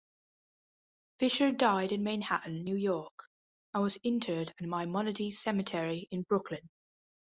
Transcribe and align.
Fisher 1.19 1.51
died 1.51 1.91
in 1.91 2.03
Manhattan, 2.03 2.63
New 2.63 2.75
York 2.75 3.25
and 3.71 3.83
was 3.83 3.97
interred 4.01 4.49
at 4.59 4.67
Maimonides 4.67 5.37
Cemetery 5.37 6.07
in 6.09 6.23
Brooklyn. 6.23 6.69